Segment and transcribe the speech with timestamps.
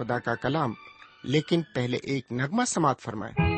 [0.00, 0.72] خدا کا کلام
[1.24, 3.49] لیکن پہلے ایک نغمہ سماعت فرمائے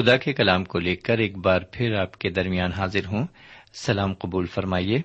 [0.00, 3.26] خدا کے کلام کو لے کر ایک بار پھر آپ کے درمیان حاضر ہوں۔
[3.72, 4.98] سلام قبول فرمائیے۔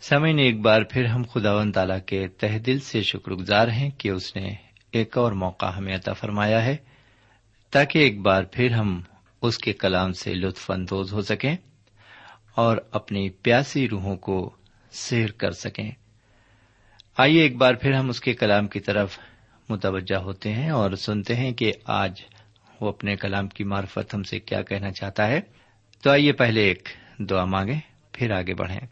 [0.00, 3.90] سمعین ایک بار پھر ہم خدا و تعالی کے تہ دل سے شکر گزار ہیں
[3.98, 4.54] کہ اس نے
[4.90, 6.76] ایک اور موقع ہمیں عطا فرمایا ہے،
[7.70, 9.00] تاکہ ایک بار پھر ہم
[9.42, 11.56] اس کے کلام سے لطف اندوز ہو سکیں
[12.54, 14.56] اور اپنی پیاسی روحوں کو
[14.90, 15.90] سیر کر سکیں۔
[17.18, 19.18] آئیے ایک بار پھر ہم اس کے کلام کی طرف
[19.68, 22.20] متوجہ ہوتے ہیں اور سنتے ہیں کہ آج
[22.80, 25.40] وہ اپنے کلام کی معرفت ہم سے کیا کہنا چاہتا ہے؟
[26.02, 27.80] تو آئیے پہلے ایک دعا مانگیں،
[28.12, 28.86] پھر آگے بڑھیں۔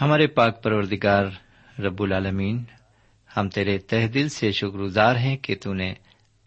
[0.00, 1.24] ہمارے پاک پروردگار
[1.80, 2.64] رب العالمین،
[3.36, 5.94] ہم تیرے تہ دل سے شکر گزار ہیں کہ تو نے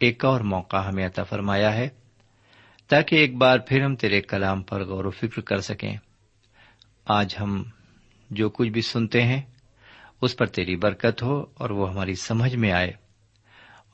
[0.00, 1.88] ایک اور موقع ہمیں عطا فرمایا ہے،
[2.88, 5.96] تاکہ ایک بار پھر ہم تیرے کلام پر غور و فکر کر سکیں۔
[7.08, 7.62] آج ہم
[8.30, 9.42] جو کچھ بھی سنتے ہیں،
[10.20, 12.92] اس پر تیری برکت ہو اور وہ ہماری سمجھ میں آئے،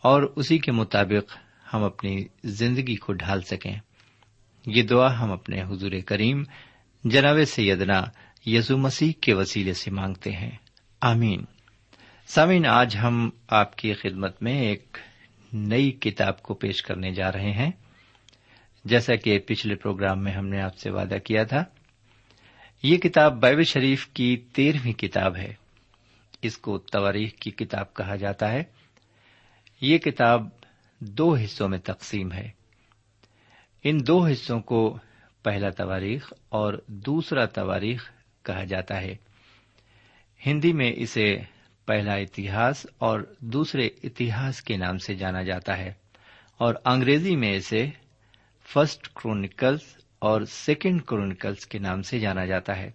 [0.03, 1.37] اور اسی کے مطابق
[1.75, 3.76] ہم اپنی زندگی کو ڈھال سکیں۔
[4.67, 6.43] یہ دعا ہم اپنے حضور کریم
[7.05, 8.05] جناب سیدنا
[8.47, 10.50] یسو مسیح کے وسیلے سے مانگتے ہیں۔
[11.00, 11.44] آمین۔
[12.26, 14.99] سامعین، آج ہم آپ کی خدمت میں ایک
[15.53, 17.70] نئی کتاب کو پیش کرنے جا رہے ہیں۔
[18.85, 21.65] جیسا کہ پچھلے پروگرام میں ہم نے آپ سے وعدہ کیا تھا،
[22.82, 25.53] یہ کتاب بائبل شریف کی تیرہویں کتاب ہے۔
[26.43, 28.62] اس کو تواریخ کی کتاب کہا جاتا ہے۔
[29.81, 30.57] یہ کتاب
[31.00, 32.50] دو حصوں میں تقسیم ہے۔
[33.85, 34.99] ان دو حصوں کو
[35.43, 38.11] پہلا تواریخ اور دوسرا تواریخ
[38.43, 39.17] کہا جاتا ہے۔
[40.47, 41.37] ہندی میں اسے
[41.87, 45.93] پہلا اتہاس اور دوسرے اتہاس کے نام سے جانا جاتا ہے
[46.56, 47.91] اور انگریزی میں اسے
[48.73, 49.83] فرسٹ کرونیکلس
[50.19, 52.91] اور سیکنڈ کرونیکلس کے نام سے جانا جاتا ہے۔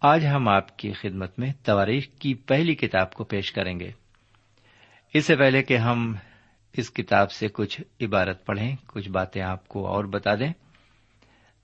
[0.00, 3.90] آج ہم آپ کی خدمت میں تواریخ کی پہلی کتاب کو پیش کریں گے۔
[5.14, 6.14] اس سے پہلے کہ ہم
[6.72, 10.52] اس کتاب سے کچھ عبارت پڑھیں، کچھ باتیں آپ کو اور بتا دیں۔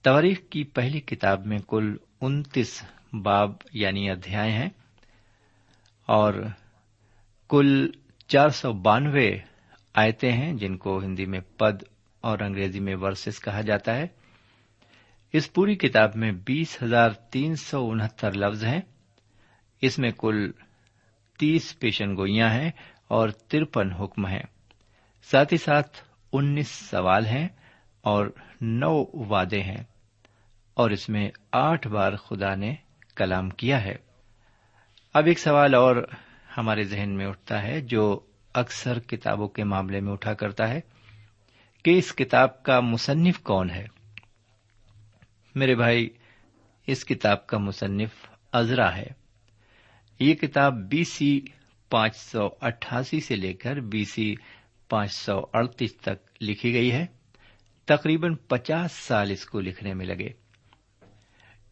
[0.03, 4.69] تواریخ کی پہلی کتاب میں کل انتیس باب یعنی ادھیائے ہیں
[6.07, 6.35] اور
[7.49, 7.91] کل
[8.29, 9.39] چار سو بانوے
[9.95, 11.83] آیتیں ہیں جن کو ہندی میں پد
[12.21, 14.07] اور انگریزی میں ورسز کہا جاتا ہے۔
[15.33, 18.81] اس پوری کتاب میں بیس ہزار تین سو انہتر لفظ ہیں۔
[19.83, 20.51] اس میں کل
[21.39, 22.71] تیس پیشن گوئیاں ہیں
[23.09, 24.43] اور ترپن حکم ہیں۔
[25.31, 25.99] ساتھ ہی ساتھ
[26.33, 27.49] انیس سوال ہیں
[28.01, 28.27] اور
[28.61, 29.85] نو وعدے ہیں
[30.75, 32.75] اور اس میں آٹھ بار خدا نے
[33.17, 33.97] کلام کیا ہے۔
[35.15, 36.09] اب ایک سوال اور
[36.57, 38.21] ہمارے ذہن میں اٹھتا ہے جو
[38.55, 40.81] اکثر کتابوں کے معاملے میں اٹھا کرتا ہے
[41.85, 43.87] کہ اس کتاب کا مصنف کون ہے؟
[45.55, 46.11] میرے بھائی،
[46.87, 48.11] اس کتاب کا مصنف
[48.53, 49.07] ازرا ہے۔
[50.21, 51.41] یہ کتاب بی سی
[51.91, 54.35] پانچ سو اٹھاسی سے لے کر بی سی
[54.89, 57.07] پانچ سو اڑتیس تک لکھی گئی ہے۔
[57.87, 60.29] تقریباً پچاس سال اس کو لکھنے میں لگے۔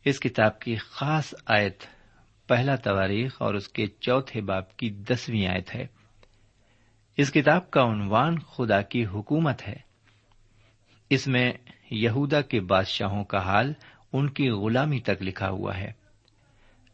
[0.04, 1.82] اس کتاب کی خاص آیت
[2.46, 5.86] پہلا تواریخ اور اس کے چوتھے باپ کی دسویں آیت ہے۔
[7.16, 9.76] اس کتاب کا عنوان خدا کی حکومت ہے۔
[11.10, 11.52] اس میں
[11.90, 13.72] یہودا کے بادشاہوں کا حال
[14.12, 15.92] ان کی غلامی تک لکھا ہوا ہے۔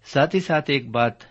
[0.05, 1.29] ساتھ ہی ساتھ ایک بات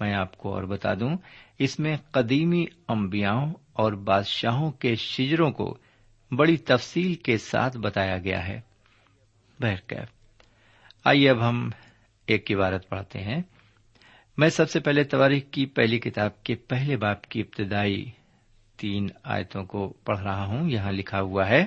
[0.00, 1.16] میں آپ کو اور بتا دوں،
[1.58, 5.78] اس میں قدیمی امبیاؤں اور بادشاہوں کے شجروں کو
[6.32, 8.60] بڑی تفصیل کے ساتھ بتایا گیا ہے۔
[9.60, 10.08] بہرکیف
[11.04, 11.70] آئیے اب ہم
[12.26, 13.42] ایک عبارت پڑھتے ہیں۔
[14.36, 18.10] میں سب سے پہلے تواریخ کی پہلی کتاب کے پہلے باپ کی ابتدائی
[18.76, 21.66] تین آیتوں کو پڑھ رہا ہوں۔ یہاں لکھا ہوا ہے،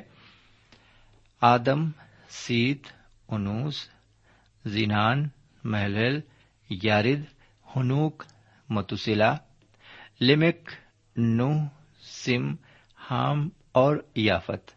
[1.41, 1.89] آدم،
[2.29, 2.81] سیت،
[3.27, 3.89] انوس،
[4.65, 5.27] زینان
[5.63, 6.19] محل
[6.69, 7.36] یارد
[7.75, 8.23] ہنوک
[8.69, 9.35] متسلا
[10.21, 10.69] لمک
[11.17, 11.51] نو،
[12.01, 12.53] سم،
[13.11, 14.71] ہام اور یافت۔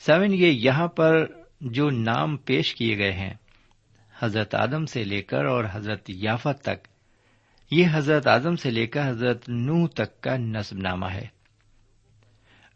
[0.00, 1.26] سیون یہ یہاں پر
[1.60, 3.34] جو نام پیش کیے گئے ہیں،
[4.18, 6.88] حضرت آدم سے لے کر اور حضرت یافت تک،
[7.70, 11.26] یہ حضرت آدم سے لے کر حضرت نو تک کا نصب نامہ ہے۔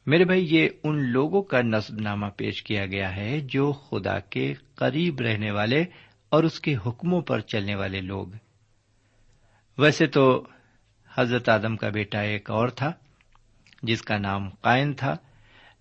[0.06, 4.54] میرے بھائی، یہ ان لوگوں کا نصب نامہ پیش کیا گیا ہے جو خدا کے
[4.74, 5.84] قریب رہنے والے
[6.28, 8.26] اور اس کے حکموں پر چلنے والے لوگ۔
[9.78, 10.46] ویسے تو
[11.18, 12.92] حضرت آدم کا بیٹا ایک اور تھا،
[13.82, 15.16] جس کا نام قائن تھا،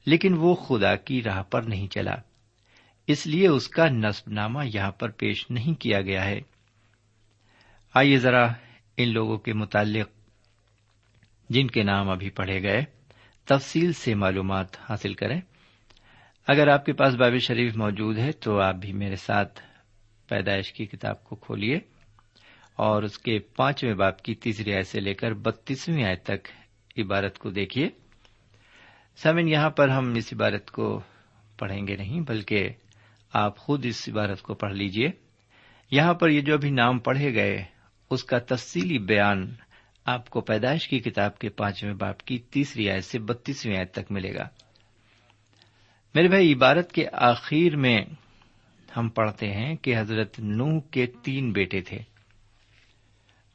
[0.06, 2.16] لیکن وہ خدا کی راہ پر نہیں چلا۔
[3.08, 6.42] اس لیے اس کا نصب نامہ یہاں پر پیش نہیں کیا گیا ہے۔
[7.94, 8.48] آئیے ذرا
[8.98, 10.10] ان لوگوں کے متعلق،
[11.50, 12.86] جن کے نام ابھی پڑھے گئے،
[13.46, 15.42] تفصیل سے معلومات حاصل کریں۔
[16.48, 19.60] اگر آپ کے پاس باب شریف موجود ہے تو آپ بھی میرے ساتھ
[20.28, 21.80] پیدائش کی کتاب کو کھولیے۔
[22.80, 26.48] اور اس کے پانچویں باپ کی تیسری آیت سے لے کر بتیسویں آیت تک
[26.98, 27.90] عبارت کو دیکھیے۔
[29.16, 31.02] سمن یہاں پر ہم اس عبارت کو
[31.58, 32.70] پڑھیں گے نہیں، بلکہ
[33.34, 35.10] آپ خود اس عبارت کو پڑھ لیجیے
[35.92, 37.64] یہاں پر یہ جو ابھی نام پڑھے گئے،
[38.10, 39.54] اس کا تفصیلی بیان
[40.06, 44.12] آپ کو پیدائش کی کتاب کے پانچویں باپ کی تیسری آیت سے بتیسویں آیت تک
[44.12, 44.48] ملے گا۔
[46.16, 48.02] میرے بھائی، عبارت کے آخر میں
[48.98, 52.00] ہم پڑھتے ہیں کہ حضرت نوح کے تین بیٹے تھے۔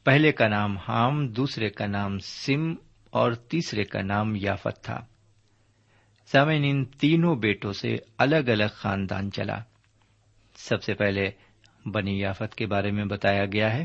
[0.05, 2.75] پہلے کا نام ہام دوسرے کا نام سم
[3.11, 5.07] اور تیسرے کا نام یافت تھا۔
[6.27, 9.59] سامعین، ان تینوں بیٹوں سے الگ الگ خاندان چلا۔
[10.55, 11.31] سب سے پہلے
[11.87, 13.85] بنی یافت کے بارے میں بتایا گیا ہے۔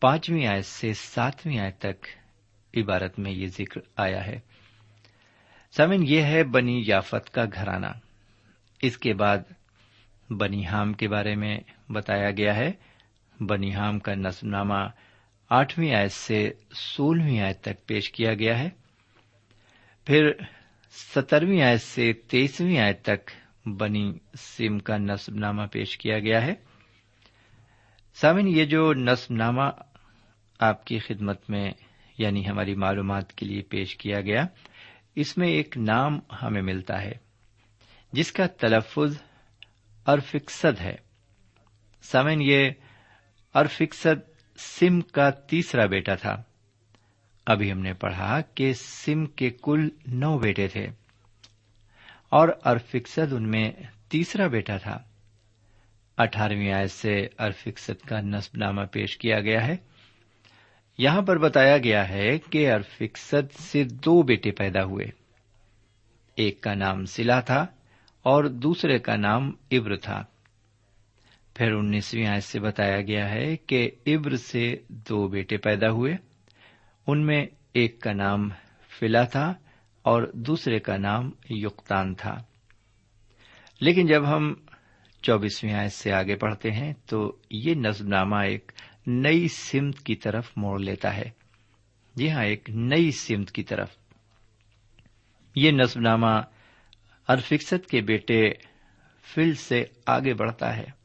[0.00, 2.06] پانچویں آیت سے ساتویں آیت تک
[2.76, 4.40] عبارت میں یہ ذکر آیا ہے۔
[5.76, 7.86] سمن یہ ہے بنی یافت کا گھرانہ۔
[8.82, 9.38] اس کے بعد
[10.30, 12.72] بنی ہام کے بارے میں بتایا گیا ہے۔
[13.40, 14.88] بنی ہام کا نصب نامہ
[15.54, 18.68] آٹھویں آیت سے سولہویں آیت تک پیش کیا گیا ہے۔
[20.04, 20.30] پھر
[20.90, 23.30] سترویں آیت سے تیسویں آیت تک
[23.68, 26.54] بنی سم کا نصب نامہ پیش کیا گیا ہے۔
[28.14, 29.62] سامن یہ جو نصب نامہ
[30.58, 31.70] آپ کی خدمت میں
[32.18, 34.46] یعنی ہماری معلومات کے لیے پیش کیا گیا،
[35.14, 37.12] اس میں ایک نام ہمیں ملتا ہے،
[38.12, 39.22] جس کا تلفظ
[40.06, 40.96] ارفکسد ہے۔
[42.02, 42.70] سامن یہ
[43.54, 44.31] ارفکسد
[44.62, 46.42] سم کا تیسرا بیٹا تھا۔
[47.46, 50.86] ابھی ہم نے پڑھا کہ سم کے کل نو بیٹے تھے
[52.28, 53.72] اور ارفکسد ان میں
[54.08, 54.98] تیسرا بیٹا تھا۔
[56.16, 59.76] اٹھارہویں آیت سے ارفکست کا نصب نامہ پیش کیا گیا ہے۔
[60.98, 65.06] یہاں پر بتایا گیا ہے کہ ارفکست سے دو بیٹے پیدا ہوئے۔
[66.36, 67.66] ایک کا نام سلا تھا
[68.22, 70.24] اور دوسرے کا نام ابر تھا۔
[71.54, 76.16] پھر انیسویں آیت سے بتایا گیا ہے کہ ابر سے دو بیٹے پیدا ہوئے۔
[77.06, 78.48] ان میں ایک کا نام
[78.98, 79.54] فلا تھا
[80.02, 82.34] اور دوسرے کا نام یقتان تھا۔
[83.80, 84.54] لیکن جب ہم
[85.22, 88.72] چوبیسویں آیت سے آگے پڑھتے ہیں تو یہ نظم نامہ ایک
[89.06, 91.30] نئی سمت کی طرف موڑ لیتا ہے۔
[92.14, 93.90] جی ہاں ایک نئی سمت کی طرف۔
[95.56, 96.40] یہ نظم نامہ
[97.28, 98.52] ارفکست کے بیٹے
[99.34, 101.01] فل سے آگے بڑھتا ہے۔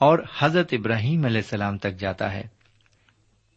[0.00, 2.42] اور حضرت ابراہیم علیہ السلام تک جاتا ہے۔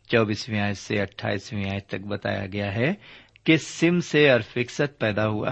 [0.07, 2.93] چوبیسویں آیت سے اٹھائیسویں آیت تک بتایا گیا ہے
[3.43, 5.49] کہ سم سے ارفکست پیدا ہوا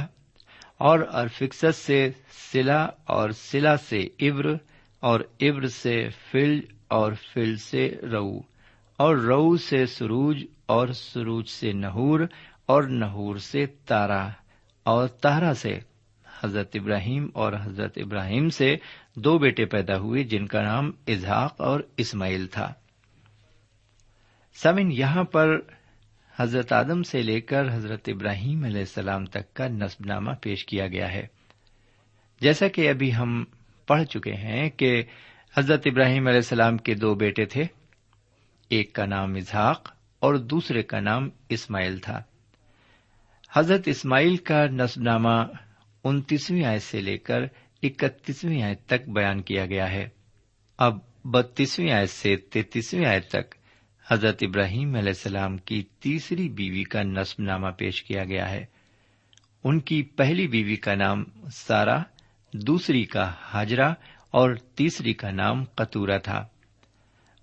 [0.77, 2.09] اور ارفکست سے
[2.51, 4.45] سلا اور سلا سے ابر
[4.99, 8.41] اور ابر سے فل اور فل سے رو
[8.97, 12.19] اور رو سے سروج اور سروج سے نہور
[12.65, 14.29] اور نہور سے تارا
[14.83, 15.79] اور تارا سے۔
[16.43, 18.75] حضرت ابراہیم اور حضرت ابراہیم سے
[19.15, 22.73] دو بیٹے پیدا ہوئے جن کا نام اظہاق اور اسماعیل تھا۔
[24.53, 25.59] سمن یہاں پر
[26.39, 30.87] حضرت آدم سے لے کر حضرت ابراہیم علیہ السلام تک کا نصب نامہ پیش کیا
[30.87, 31.27] گیا ہے۔
[32.41, 33.43] جیسا کہ ابھی ہم
[33.87, 35.03] پڑھ چکے ہیں کہ
[35.57, 37.63] حضرت ابراہیم علیہ السلام کے دو بیٹے تھے۔
[38.69, 42.23] ایک کا نام اظہاق اور دوسرے کا نام اسماعیل تھا۔
[43.53, 45.43] حضرت اسماعیل کا نصب نامہ
[46.03, 47.41] انتیسویں آیت سے لے کر
[47.81, 50.09] اکتیسویں آیت تک بیان کیا گیا ہے۔
[50.77, 53.55] اب بتیسویں آیت سے تینتیسویں آیت تک
[54.11, 58.65] حضرت ابراہیم علیہ السلام کی تیسری بیوی کا نصب نامہ پیش کیا گیا ہے۔
[59.63, 62.03] ان کی پہلی بیوی کا نام سارا
[62.53, 63.93] دوسری کا حاجرہ
[64.31, 66.47] اور تیسری کا نام قطورا تھا۔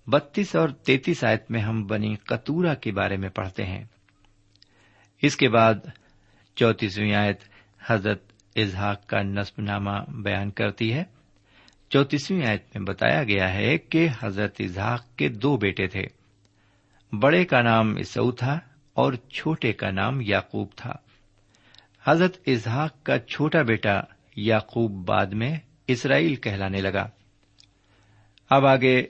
[0.07, 3.85] بتیس اور تینتیس آیت میں ہم بنی قطورا کے بارے میں پڑھتے ہیں۔
[5.23, 5.75] اس کے بعد
[6.54, 7.40] چوتیسویں آیت
[7.87, 8.27] حضرت
[8.62, 11.04] اظہاق کا نصب نامہ بیان کرتی ہے۔
[11.90, 16.02] چوتیسویں آیت میں بتایا گیا ہے کہ حضرت اظہاق کے دو بیٹے تھے۔
[17.12, 18.58] بڑے کا نام اسو تھا
[18.94, 20.92] اور چھوٹے کا نام یاقوب تھا۔
[22.06, 24.00] حضرت اظہاق کا چھوٹا بیٹا
[24.36, 27.08] یاقوب بعد میں اسرائیل کہلانے لگا۔
[28.50, 29.02] اب آگے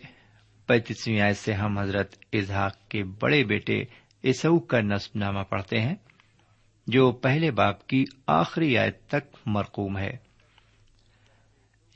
[0.66, 3.84] پینتیسویں آیت سے ہم حضرت اظہاق کے بڑے بیٹے
[4.22, 5.94] اسو کا نصب نامہ پڑھتے ہیں۔
[6.88, 10.16] جو پہلے باپ کی آخری آیت تک مرقوم ہے۔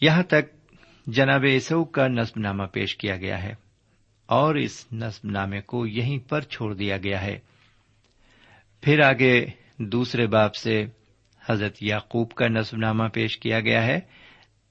[0.00, 0.74] یہاں تک
[1.06, 3.54] جناب اسو کا نصب نامہ پیش کیا گیا ہے
[4.26, 7.38] اور اس نصب نامے کو یہیں پر چھوڑ دیا گیا ہے۔
[8.80, 9.46] پھر آگے
[9.78, 10.86] دوسرے باپ سے
[11.48, 14.00] حضرت یعقوب کا نصب نامہ پیش کیا گیا ہے۔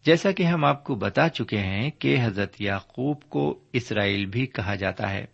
[0.05, 4.75] جیسا کہ ہم آپ کو بتا چکے ہیں کہ حضرت یعقوب کو اسرائیل بھی کہا
[4.75, 5.25] جاتا ہے۔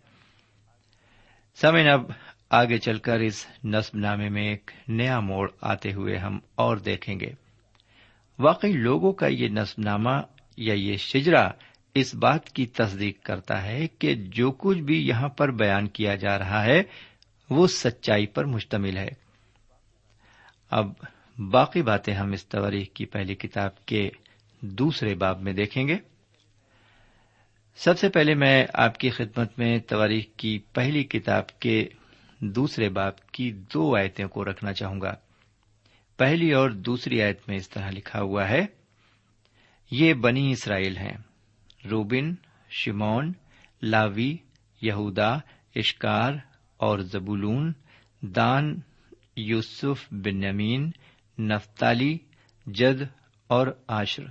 [1.54, 2.10] سمن اب
[2.50, 7.20] آگے چل کر اس نصب نامے میں ایک نیا موڑ آتے ہوئے ہم اور دیکھیں
[7.20, 7.30] گے۔
[8.38, 10.20] واقعی لوگوں کا یہ نصب نامہ
[10.56, 11.50] یا یہ شجرا
[11.94, 16.38] اس بات کی تصدیق کرتا ہے کہ جو کچھ بھی یہاں پر بیان کیا جا
[16.38, 16.82] رہا ہے،
[17.50, 19.08] وہ سچائی پر مشتمل ہے۔
[20.70, 20.92] اب
[21.50, 24.10] باقی باتیں ہم اس تواریخ کی پہلی کتاب کے
[24.60, 25.96] دوسرے باب میں دیکھیں گے۔
[27.76, 31.88] سب سے پہلے میں آپ کی خدمت میں تواریخ کی پہلی کتاب کے
[32.40, 35.14] دوسرے باب کی دو آیتیں کو رکھنا چاہوں گا۔
[36.16, 38.66] پہلی اور دوسری آیت میں اس طرح لکھا ہوا ہے،
[39.90, 41.16] یہ بنی اسرائیل ہیں۔
[41.90, 42.34] روبن
[42.70, 43.32] شمون
[43.82, 44.36] لاوی،
[44.82, 45.36] یہودا،
[45.76, 46.32] اشکار
[46.76, 47.72] اور زبولون،
[48.20, 48.80] دان،
[49.36, 50.90] یوسف بنیامین
[51.38, 52.18] نفتالی،
[52.66, 53.02] جد
[53.46, 54.24] اور آشر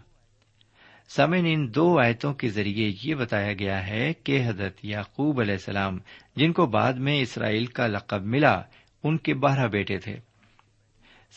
[1.08, 5.98] سمن ان دو آیتوں کے ذریعے یہ بتایا گیا ہے کہ حضرت یعقوب علیہ السلام،
[6.36, 8.62] جن کو بعد میں اسرائیل کا لقب ملا،
[9.04, 10.16] ان کے بارہ بیٹے تھے۔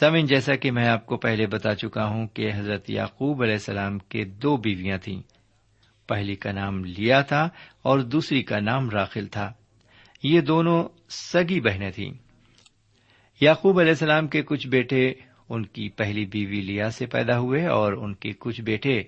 [0.01, 3.99] سمن جیسا کہ میں آپ کو پہلے بتا چکا ہوں کہ حضرت یعقوب علیہ السلام
[3.99, 5.23] کے دو بیویاں تھیں۔
[6.09, 7.49] پہلی کا نام لیا تھا
[7.83, 9.53] اور دوسری کا نام راخل تھا۔
[10.23, 12.13] یہ دونوں سگی بہنیں تھیں۔
[13.41, 15.13] یعقوب علیہ السلام کے کچھ بیٹے،
[15.49, 19.03] ان کی پہلی بیوی لیا سے پیدا ہوئے اور ان کے کچھ بیٹے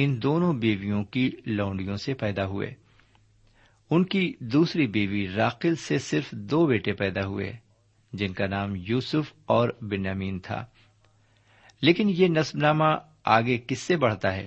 [0.00, 2.74] ان دونوں بیویوں کی لونڈیوں سے پیدا ہوئے۔
[3.90, 7.52] ان کی دوسری بیوی راقل سے صرف دو بیٹے پیدا ہوئے،
[8.12, 10.64] جن کا نام یوسف اور بنیامین تھا۔
[11.80, 12.84] لیکن یہ نصب نامہ
[13.24, 14.46] آگے کس سے بڑھتا ہے؟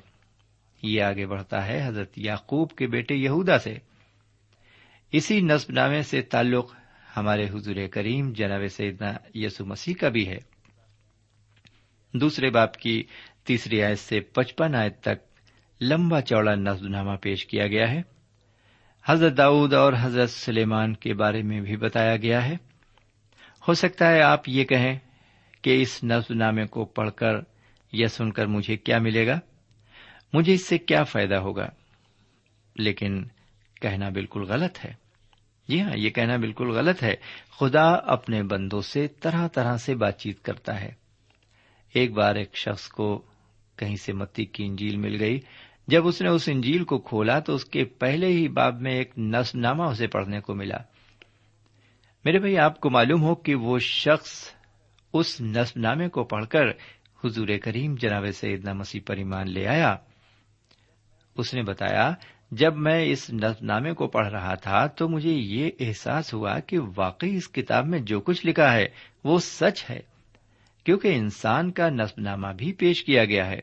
[0.84, 3.78] یہ آگے بڑھتا ہے حضرت یعقوب کے بیٹے یہودا سے۔
[5.12, 6.76] اسی نصب نامے سے تعلق
[7.18, 10.38] ہمارے حضور کریم جناب سیدنا یسو مسیح کا بھی ہے۔
[12.14, 13.04] دوسرے باپ کی
[13.44, 15.31] تیسری آیت سے پچپن آیت تک
[15.82, 18.02] لمبا چوڑا نزد نامہ پیش کیا گیا ہے۔
[19.06, 22.56] حضرت داؤد اور حضرت سلیمان کے بارے میں بھی بتایا گیا ہے۔
[23.68, 25.00] ہو سکتا ہے آپ یہ کہیں
[25.62, 27.34] کہ اس نزد نامے کو پڑھ کر
[27.92, 29.40] یا سن کر مجھے کیا ملے گا؟
[30.34, 31.68] مجھے اس سے کیا فائدہ ہوگا؟
[32.76, 33.26] لیکن
[33.82, 34.94] کہنا بالکل غلط ہے۔
[35.68, 37.16] جی ہاں یہ کہنا بالکل غلط ہے۔
[37.60, 40.92] خدا اپنے بندوں سے طرح طرح سے بات چیت کرتا ہے۔
[41.94, 43.22] ایک بار ایک شخص کو
[43.76, 45.40] کہیں سے متی کی انجیل مل گئی۔
[45.88, 49.20] جب اس نے اس انجیل کو کھولا تو اس کے پہلے ہی باب میں ایک
[49.20, 50.78] نس نامہ اسے پڑھنے کو ملا۔
[52.26, 54.48] میرے بھائی، آپ کو معلوم ہو کہ وہ شخص
[55.14, 56.70] اس نصب نامے کو پڑھ کر
[57.24, 59.96] حضور کریم جناب سیدنا مسیح پر ایمان لے آیا۔
[61.38, 62.14] اس نے بتایا،
[62.52, 66.78] جب میں اس نصب نامے کو پڑھ رہا تھا تو مجھے یہ احساس ہوا کہ
[66.96, 68.86] واقعی اس کتاب میں جو کچھ لکھا ہے
[69.24, 70.00] وہ سچ ہے،
[70.84, 73.60] کیونکہ انسان کا نصب نامہ بھی پیش کیا گیا ہے۔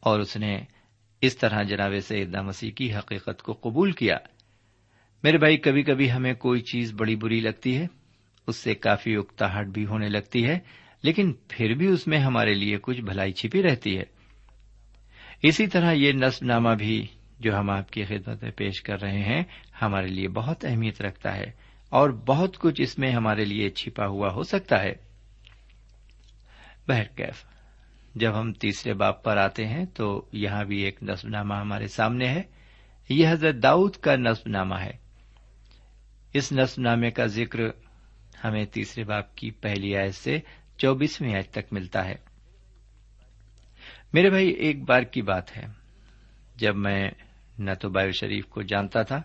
[0.00, 0.60] اور اس نے
[1.20, 4.16] اس طرح جناب سیدنا مسیح کی حقیقت کو قبول کیا۔
[5.22, 7.86] میرے بھائی کبھی کبھی ہمیں کوئی چیز بڑی بری لگتی ہے،
[8.46, 10.58] اس سے کافی اکتاہٹ بھی ہونے لگتی ہے،
[11.02, 14.02] لیکن پھر بھی اس میں ہمارے لیے کچھ بھلائی چھپی رہتی ہے۔
[15.42, 17.06] اسی طرح یہ نصب نامہ بھی
[17.40, 19.42] جو ہم آپ کی خدمت میں پیش کر رہے ہیں،
[19.82, 21.50] ہمارے لیے بہت اہمیت رکھتا ہے
[21.88, 24.92] اور بہت کچھ اس میں ہمارے لیے چھپا ہوا ہو سکتا ہے۔
[26.88, 27.53] بہرکیف۔
[28.14, 32.28] جب ہم تیسرے باپ پر آتے ہیں تو یہاں بھی ایک نصب نامہ ہمارے سامنے
[32.28, 32.42] ہے۔
[33.08, 34.92] یہ حضرت داؤد کا نصب نامہ ہے۔
[36.32, 37.58] اس نصب نامے کا ذکر
[38.44, 40.38] ہمیں تیسرے باپ کی پہلی آیت سے
[40.76, 42.14] چوبیسویں آیت تک ملتا ہے۔
[44.12, 45.66] میرے بھائی، ایک بار کی بات ہے۔
[46.56, 47.10] جب میں
[47.58, 49.22] نہ تو بائو شریف کو جانتا تھا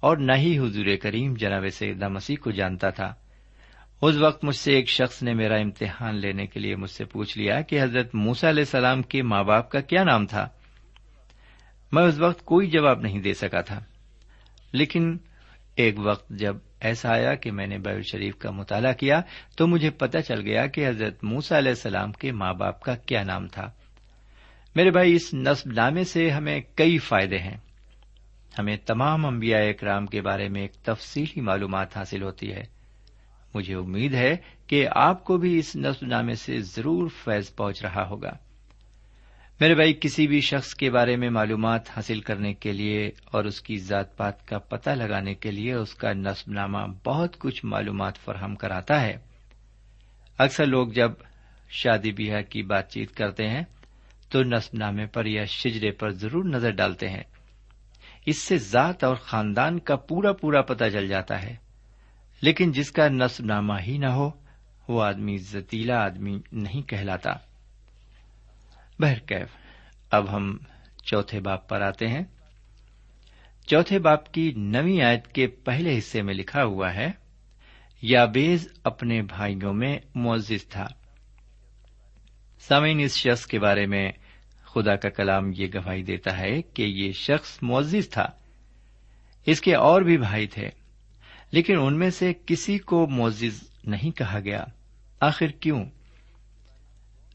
[0.00, 3.14] اور نہ ہی حضور کریم جناب سیدہ مسیح کو جانتا تھا
[4.02, 7.38] اس وقت مجھ سے ایک شخص نے میرا امتحان لینے کے لیے مجھ سے پوچھ
[7.38, 10.48] لیا کہ حضرت موسا علیہ السلام کے ماں باپ کا کیا نام تھا۔
[11.92, 13.80] میں اس وقت کوئی جواب نہیں دے سکا تھا۔
[14.72, 15.16] لیکن
[15.76, 19.20] ایک وقت جب ایسا آیا کہ میں نے بائبل شریف کا مطالعہ کیا
[19.56, 23.22] تو مجھے پتا چل گیا کہ حضرت موسا علیہ السلام کے ماں باپ کا کیا
[23.22, 23.70] نام تھا۔
[24.76, 27.56] میرے بھائی، اس نصب نامے سے ہمیں کئی فائدے ہیں۔
[28.58, 32.81] ہمیں تمام انبیاء اکرام کے بارے میں ایک تفصیلی معلومات حاصل ہوتی ہے۔
[33.54, 34.36] مجھے امید ہے
[34.66, 38.30] کہ آپ کو بھی اس نصب نامے سے ضرور فیض پہنچ رہا ہوگا۔
[39.60, 43.60] میرے بھائی، کسی بھی شخص کے بارے میں معلومات حاصل کرنے کے لیے اور اس
[43.60, 48.18] کی ذات پات کا پتہ لگانے کے لیے اس کا نصب نامہ بہت کچھ معلومات
[48.18, 49.16] فراہم کراتا ہے۔
[50.38, 51.10] اکثر لوگ جب
[51.70, 53.62] شادی بیاہ کی بات چیت کرتے ہیں
[54.28, 57.22] تو نصب نامے پر یا شجرے پر ضرور نظر ڈالتے ہیں۔
[58.26, 61.56] اس سے ذات اور خاندان کا پورا پورا پتہ چل جاتا ہے۔
[62.42, 64.30] لیکن جس کا نصب نامہ ہی نہ ہو،
[64.88, 67.30] وہ آدمی زتیلا آدمی نہیں کہلاتا۔
[68.98, 69.48] بہرکیف
[70.10, 70.58] اب ہم
[71.02, 72.24] چوتھے باپ پر آتے ہیں۔
[73.66, 77.10] چوتھے باپ کی نوی آیت کے پہلے حصے میں لکھا ہوا ہے،
[78.02, 80.86] یابیز اپنے بھائیوں میں معزز تھا۔
[82.60, 84.12] سامعین، اس شخص کے بارے میں
[84.64, 88.26] خدا کا کلام یہ گواہی دیتا ہے کہ یہ شخص معزز تھا۔
[89.46, 90.81] اس کے اور بھی بھائی تھے۔
[91.52, 94.64] لیکن ان میں سے کسی کو معزز نہیں کہا گیا۔
[95.20, 95.84] آخر کیوں؟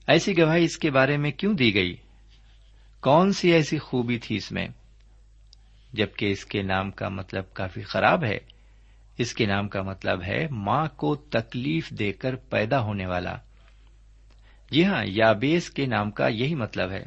[0.07, 1.95] ایسی گواہی اس کے بارے میں کیوں دی گئی؟
[3.01, 4.67] کون سی ایسی خوبی تھی اس میں؟
[5.93, 8.37] جبکہ اس کے نام کا مطلب کافی خراب ہے۔
[9.17, 13.35] اس کے نام کا مطلب ہے ماں کو تکلیف دے کر پیدا ہونے والا۔
[14.71, 17.03] جی ہاں یابیس کے نام کا یہی مطلب ہے۔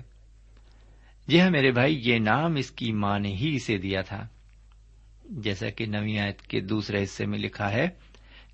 [1.26, 4.26] جی ہاں میرے بھائی، یہ نام اس کی ماں نے ہی اسے دیا تھا۔
[5.30, 7.88] جیسا کہ نوی آیت کے دوسرے حصے میں لکھا ہے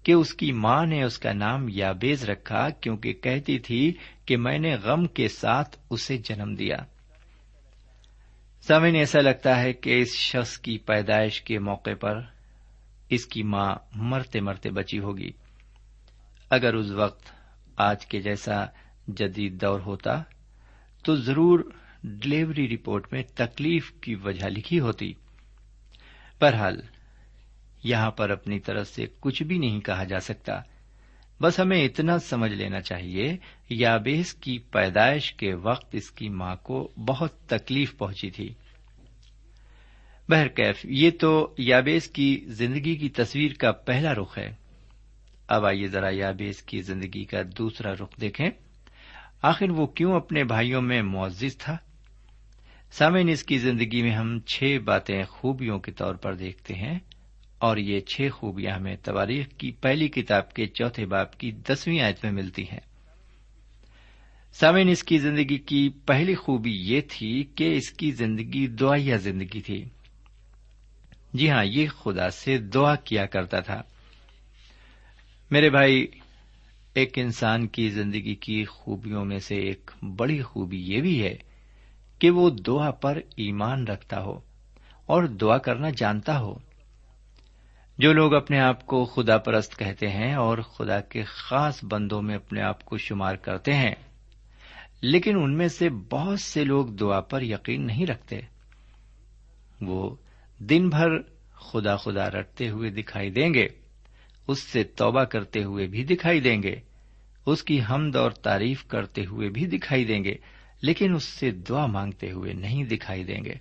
[0.03, 3.93] کہ اس کی ماں نے اس کا نام یابیز رکھا کیونکہ کہتی تھی
[4.27, 6.77] کہ میں نے غم کے ساتھ اسے جنم دیا۔
[8.63, 12.21] سمن ایسا لگتا ہے کہ اس شخص کی پیدائش کے موقع پر
[13.09, 15.31] اس کی ماں مرتے مرتے بچی ہوگی۔
[16.51, 17.27] اگر اس وقت
[17.77, 18.65] آج کے جیسا
[19.09, 20.23] جدید دور ہوتا
[21.05, 21.71] تو ضرور
[22.05, 25.13] ڈلیوری رپورٹ میں تکلیف کی وجہ لکھی ہوتی۔
[26.41, 26.81] بہرحال
[27.85, 30.53] یہاں پر اپنی طرف سے کچھ بھی نہیں کہا جا سکتا۔
[31.41, 33.37] بس ہمیں اتنا سمجھ لینا چاہیے،
[33.71, 38.55] یابیس کی پیدائش کے وقت اس کی ماں کو بہت تکلیف پہنچی تھی۔
[40.29, 44.55] بہرکیف، یہ تو یابیس کی زندگی کی تصویر کا پہلا رخ ہے۔
[45.49, 48.51] اب آئیے ذرا یابیس کی زندگی کا دوسرا رخ دیکھیں۔
[49.43, 51.77] آخر وہ کیوں اپنے بھائیوں میں معزز تھا؟
[52.91, 56.99] سامعین، اس کی زندگی میں ہم چھ باتیں خوبیوں کے طور پر دیکھتے ہیں
[57.59, 62.25] اور یہ چھ خوبیاں ہمیں تواریخ کی پہلی کتاب کے چوتھے باپ کی دسویں آیت
[62.25, 62.81] میں ملتی ہیں۔
[64.53, 69.61] سامعین، اس کی زندگی کی پہلی خوبی یہ تھی کہ اس کی زندگی دعائیا زندگی
[69.61, 69.85] تھی۔
[71.35, 73.83] جی ہاں یہ خدا سے دعا کیا کرتا تھا۔
[75.51, 76.07] میرے بھائی،
[76.95, 81.37] ایک انسان کی زندگی کی خوبیوں میں سے ایک بڑی خوبی یہ بھی ہے
[82.19, 84.41] کہ وہ دعا پر ایمان رکھتا ہو
[85.07, 86.55] اور دعا کرنا جانتا ہو۔
[87.99, 92.35] جو لوگ اپنے آپ کو خدا پرست کہتے ہیں اور خدا کے خاص بندوں میں
[92.35, 93.95] اپنے آپ کو شمار کرتے ہیں،
[95.01, 98.41] لیکن ان میں سے بہت سے لوگ دعا پر یقین نہیں رکھتے۔
[99.81, 100.17] وہ
[100.59, 101.09] دن بھر
[101.55, 103.69] خدا خدا رٹتے ہوئے دکھائی دیں گے،
[104.49, 106.81] اس سے توبہ کرتے ہوئے بھی دکھائی دیں گے،
[107.47, 110.35] اس کی حمد اور تعریف کرتے ہوئے بھی دکھائی دیں گے۔
[110.81, 113.55] لیکن اس سے دعا مانگتے ہوئے نہیں دکھائی دیں گے۔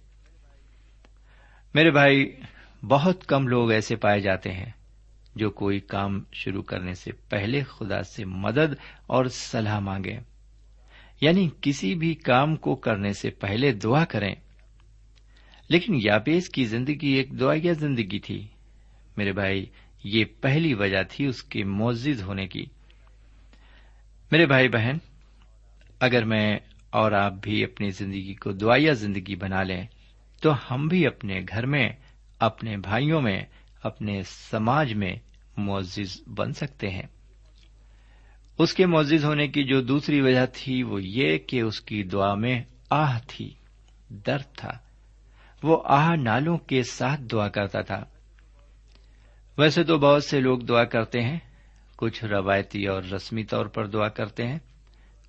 [1.74, 2.36] میرے بھائی،
[2.88, 4.72] بہت کم لوگ ایسے پائے جاتے ہیں
[5.36, 8.76] جو کوئی کام شروع کرنے سے پہلے خدا سے مدد
[9.08, 10.20] اور صلاح مانگے
[11.22, 14.36] یعنی کسی بھی کام کو کرنے سے پہلے دعا کریں۔
[15.70, 18.48] لیکن یاپیس کی زندگی ایک دعائیا زندگی تھی۔
[19.18, 19.66] میرے بھائی،
[20.04, 22.66] یہ پہلی وجہ تھی اس کے معزز ہونے کی۔
[24.32, 24.98] میرے بھائی بہن،
[26.00, 26.60] اگر میں
[26.96, 29.88] اور آپ بھی اپنی زندگی کو دعائیا زندگی بنا لیں،
[30.42, 31.90] تو ہم بھی اپنے گھر میں،
[32.40, 33.44] اپنے بھائیوں میں،
[33.84, 35.16] اپنے سماج میں
[35.58, 37.08] معزز بن سکتے ہیں۔
[38.58, 42.36] اس کے معزز ہونے کی جو دوسری وجہ تھی وہ یہ کہ اس کی دعا
[42.36, 43.54] میں آہ تھی،
[44.10, 44.72] درد تھا۔
[45.64, 48.04] وہ آہ نالوں کے ساتھ دعا کرتا تھا۔
[49.58, 51.40] ویسے تو بہت سے لوگ دعا کرتے ہیں،
[51.96, 54.60] کچھ روایتی اور رسمی طور پر دعا کرتے ہیں۔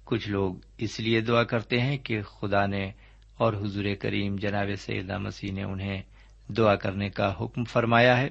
[0.06, 2.92] کچھ لوگ اس لیے دعا کرتے ہیں کہ خدا نے
[3.34, 6.02] اور حضور کریم جناب سیدہ مسیح نے انہیں
[6.48, 8.28] دعا کرنے کا حکم فرمایا ہے۔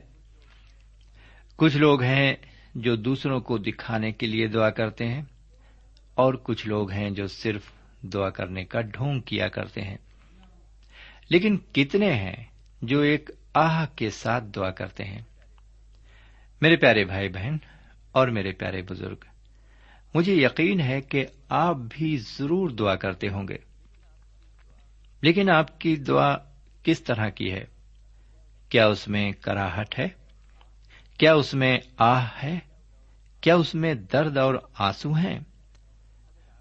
[1.55, 2.33] کچھ لوگ ہیں
[2.75, 5.21] جو دوسروں کو دکھانے کے لیے دعا کرتے ہیں
[6.15, 7.61] اور کچھ لوگ ہیں جو صرف
[8.01, 9.97] دعا کرنے کا ڈھونگ کیا کرتے ہیں۔
[11.29, 12.45] لیکن کتنے ہیں
[12.81, 15.21] جو ایک آہ کے ساتھ دعا کرتے ہیں؟
[16.61, 17.57] میرے پیارے بھائی بہن
[18.11, 19.15] اور میرے پیارے بزرگ
[20.15, 23.57] مجھے یقین ہے کہ آپ بھی ضرور دعا کرتے ہوں گے۔
[25.21, 26.35] لیکن آپ کی دعا
[26.83, 27.65] کس طرح کی ہے؟
[28.69, 30.07] کیا اس میں کراہٹ ہے؟
[31.17, 32.59] کیا اس میں آہ ہے؟
[33.41, 35.39] کیا اس میں درد اور آنسو ہیں؟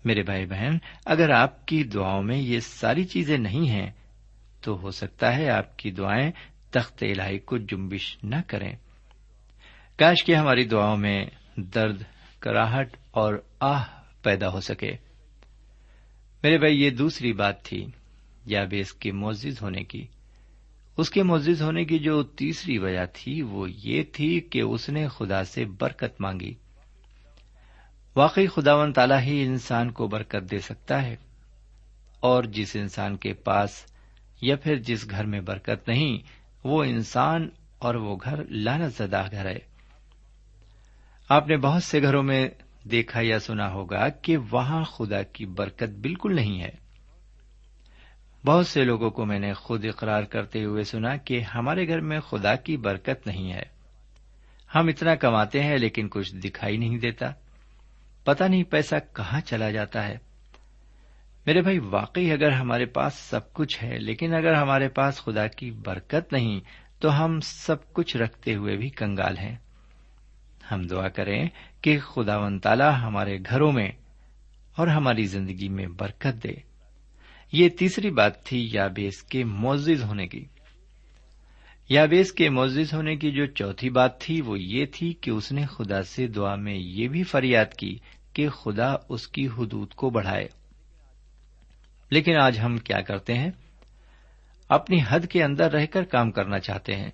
[0.05, 3.91] میرے بھائی بہن، اگر آپ کی دعاؤں میں یہ ساری چیزیں نہیں ہیں،
[4.61, 6.31] تو ہو سکتا ہے آپ کی دعائیں
[6.71, 8.77] تخت الہی کو جمبش نہ کریں۔
[9.99, 12.03] کاش کہ ہماری دعاؤں میں درد
[12.45, 13.85] کراہٹ اور آہ
[14.23, 14.93] پیدا ہو سکے۔
[16.43, 17.87] میرے بھائی، یہ دوسری بات تھی،
[18.47, 20.07] یا بیس کے معزز ہونے کی۔
[20.97, 25.09] اس کے معزز ہونے کی جو تیسری وجہ تھی، وہ یہ تھی کہ اس نے
[25.09, 26.55] خدا سے برکت مانگی۔
[28.17, 31.17] واقعی خدا و تعالی ہی انسان کو برکت دے سکتا ہے،
[32.21, 33.85] اور جس انسان کے پاس
[34.41, 36.19] یا پھر جس گھر میں برکت نہیں،
[36.65, 39.74] وہ انسان اور وہ گھر لانت زدہ گھر ہے۔
[41.29, 42.49] آپ نے بہت سے گھروں میں
[42.91, 46.71] دیکھا یا سنا ہوگا کہ وہاں خدا کی برکت بالکل نہیں ہے۔
[48.47, 52.21] بہت سے لوگوں کو میں نے خود اقرار کرتے ہوئے سنا کہ ہمارے گھر میں
[52.21, 53.63] خدا کی برکت نہیں ہے۔
[54.75, 57.27] ہم اتنا کماتے ہیں لیکن کچھ دکھائی نہیں دیتا۔
[58.25, 60.19] پتا نہیں پیسہ کہاں چلا جاتا ہے۔
[61.47, 65.71] میرے بھائی، واقعی اگر ہمارے پاس سب کچھ ہے، لیکن اگر ہمارے پاس خدا کی
[65.71, 66.61] برکت نہیں،
[67.01, 69.57] تو ہم سب کچھ رکھتے ہوئے بھی کنگال ہیں۔
[70.73, 71.49] ہم دعا کریں
[71.81, 73.93] کہ خدا و تعالی ہمارے گھروں میں
[74.77, 76.53] اور ہماری زندگی میں برکت دے۔
[77.53, 80.45] یہ تیسری بات تھی یابیس کے معزز ہونے کی۔
[81.89, 85.67] یابیس کے معزز ہونے کی جو چوتھی بات تھی وہ یہ تھی کہ اس نے
[85.67, 87.99] خدا سے دعا میں یہ بھی فریاد کی
[88.33, 90.49] کہ خدا اس کی حدود کو بڑھائے۔
[92.11, 93.51] لیکن آج ہم کیا کرتے ہیں؟
[94.69, 97.11] اپنی حد کے اندر رہ کر کام کرنا چاہتے ہیں۔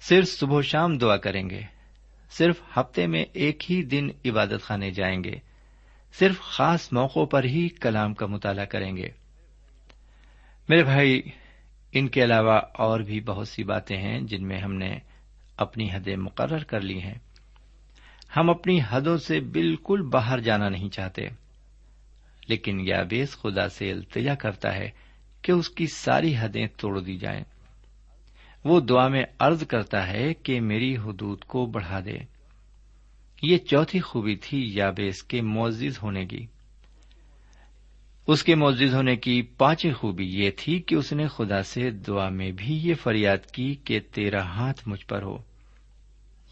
[0.00, 1.73] صرف صبح شام دعا کریں گے۔
[2.38, 5.34] صرف ہفتے میں ایک ہی دن عبادت خانے جائیں گے۔
[6.12, 9.08] صرف خاص موقعوں پر ہی کلام کا مطالعہ کریں گے۔
[10.68, 11.22] میرے بھائی،
[11.92, 14.98] ان کے علاوہ اور بھی بہت سی باتیں ہیں جن میں ہم نے
[15.56, 17.14] اپنی حدیں مقرر کر لی ہیں۔
[18.36, 21.22] ہم اپنی حدوں سے بالکل باہر جانا نہیں چاہتے،
[22.48, 24.90] لیکن یا بیس خدا سے التجا کرتا ہے
[25.42, 27.44] کہ اس کی ساری حدیں توڑ دی جائیں۔
[28.64, 32.18] وہ دعا میں ارض کرتا ہے کہ میری حدود کو بڑھا دے۔
[33.42, 36.46] یہ چوتھی خوبی تھی یابیس کے معزز ہونے کی۔
[38.26, 42.28] اس کے معزز ہونے کی پانچویں خوبی یہ تھی کہ اس نے خدا سے دعا
[42.28, 45.38] میں بھی یہ فریاد کی کہ تیرا ہاتھ مجھ پر ہو۔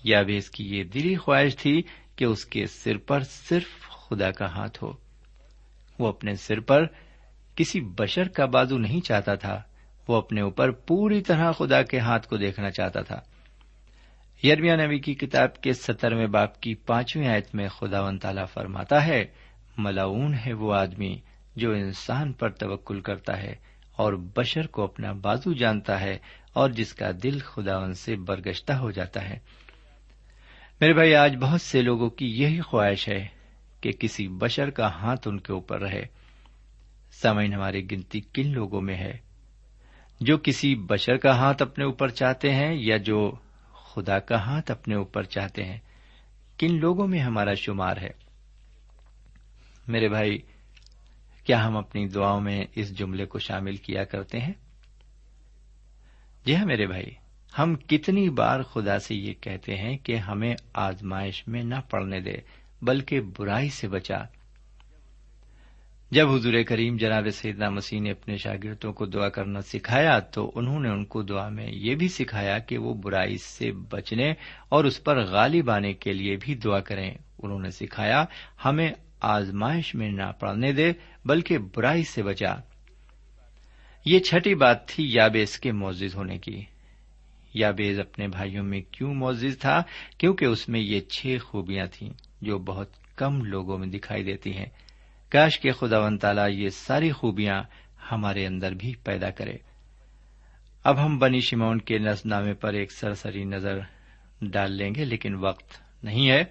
[0.04, 1.82] یابیس کی یہ دلی خواہش تھی
[2.16, 4.92] کہ اس کے سر پر صرف خدا کا ہاتھ ہو۔
[5.98, 6.86] وہ اپنے سر پر
[7.56, 9.62] کسی بشر کا بازو نہیں چاہتا تھا۔
[10.08, 13.20] وہ اپنے اوپر پوری طرح خدا کے ہاتھ کو دیکھنا چاہتا تھا۔
[14.44, 19.06] یرمیا نبی کی کتاب کے سترویں باپ کی پانچویں آیت میں خدا و تعالی فرماتا
[19.06, 19.24] ہے،
[19.78, 21.20] ملاون ہے وہ آدمی
[21.56, 23.54] جو انسان پر توکل کرتا ہے
[23.96, 26.18] اور بشر کو اپنا بازو جانتا ہے
[26.52, 29.38] اور جس کا دل خدا ان سے برگشتہ ہو جاتا ہے۔
[30.80, 33.28] میرے بھائی، آج بہت سے لوگوں کی یہی خواہش ہے
[33.80, 36.04] کہ کسی بشر کا ہاتھ ان کے اوپر رہے۔
[37.10, 39.31] سامعین، ہماری گنتی کن لوگوں میں ہے؟
[40.24, 43.32] جو کسی بشر کا ہاتھ اپنے اوپر چاہتے ہیں یا جو
[43.72, 45.78] خدا کا ہاتھ اپنے اوپر چاہتے ہیں،
[46.58, 48.10] کن لوگوں میں ہمارا شمار ہے؟
[49.88, 50.38] میرے بھائی،
[51.44, 54.52] کیا ہم اپنی دعاؤں میں اس جملے کو شامل کیا کرتے ہیں؟
[56.46, 57.10] جی ہاں میرے بھائی،
[57.58, 62.36] ہم کتنی بار خدا سے یہ کہتے ہیں کہ ہمیں آزمائش میں نہ پڑنے دے،
[62.82, 64.24] بلکہ برائی سے بچا۔
[66.12, 70.80] جب حضور کریم جناب سیدنا مسیح نے اپنے شاگردوں کو دعا کرنا سکھایا تو انہوں
[70.80, 74.32] نے ان کو دعا میں یہ بھی سکھایا کہ وہ برائی سے بچنے
[74.68, 78.24] اور اس پر غالب آنے کے لیے بھی دعا کریں۔ انہوں نے سکھایا،
[78.64, 80.92] ہمیں آزمائش میں نہ پڑنے دے،
[81.24, 82.54] بلکہ برائی سے بچا۔
[84.04, 86.62] یہ چھٹی بات تھی یابیز کے معزز ہونے کی۔
[87.54, 89.82] یابیز اپنے بھائیوں میں کیوں معزز تھا؟
[90.18, 92.10] کیونکہ اس میں یہ چھ خوبیاں تھیں
[92.42, 94.66] جو بہت کم لوگوں میں دکھائی دیتی ہیں۔
[95.32, 97.62] کاش کے خدا و تعالی یہ ساری خوبیاں
[98.12, 99.52] ہمارے اندر بھی پیدا کرے۔
[100.84, 103.78] اب ہم بنی شمون کے نس نامے پر ایک سرسری نظر
[104.42, 105.64] ڈال لیں گے، لیکن وقت
[106.04, 106.44] نہیں ہے۔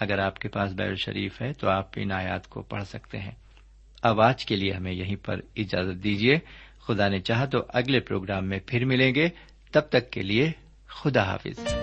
[0.00, 3.32] اگر آپ کے پاس بیل شریف ہے تو آپ ان آیات کو پڑھ سکتے ہیں۔
[4.02, 6.38] اب آج کے لیے ہمیں یہیں پر اجازت دیجیے۔
[6.86, 9.28] خدا نے چاہ تو اگلے پروگرام میں پھر ملیں گے۔
[9.72, 10.52] تب تک کے لیے
[10.86, 11.74] خدا حافظ۔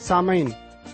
[0.00, 0.48] سامعین